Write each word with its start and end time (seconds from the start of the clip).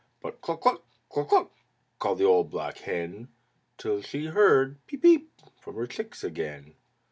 But 0.19 0.41
"Cluck 0.41 0.61
cluck! 0.61 0.81
Cluck 1.09 1.29
cluck!" 1.29 1.51
called 1.99 2.17
the 2.17 2.23
old 2.25 2.49
black 2.49 2.79
hen 2.79 3.27
Till 3.77 4.01
she 4.01 4.25
heard 4.25 4.83
"Peep, 4.87 5.03
peep!" 5.03 5.39
from 5.59 5.75
her 5.75 5.85
chicks 5.85 6.23
again. 6.23 6.73